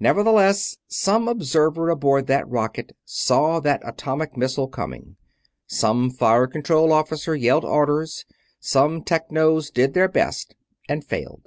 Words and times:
Nevertheless, 0.00 0.78
some 0.88 1.28
observer 1.28 1.88
aboard 1.88 2.26
that 2.26 2.48
rocket 2.50 2.90
saw 3.04 3.60
that 3.60 3.80
atomic 3.84 4.36
missile 4.36 4.66
coming. 4.66 5.14
Some 5.68 6.10
Fire 6.10 6.48
Control 6.48 6.92
Officer 6.92 7.36
yelled 7.36 7.64
orders; 7.64 8.24
some 8.58 9.04
Technos 9.04 9.70
did 9.70 9.94
their 9.94 10.08
best 10.08 10.56
and 10.88 11.04
failed. 11.04 11.46